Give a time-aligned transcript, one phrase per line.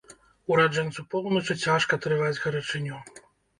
[0.55, 3.07] Ураджэнцу поўначы цяжка трываць гарачыню.